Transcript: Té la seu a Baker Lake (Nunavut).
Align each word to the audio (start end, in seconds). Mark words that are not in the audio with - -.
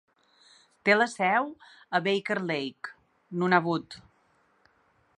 Té 0.89 0.95
la 0.95 1.07
seu 1.11 1.51
a 1.99 2.03
Baker 2.09 2.39
Lake 2.53 2.95
(Nunavut). 3.43 4.03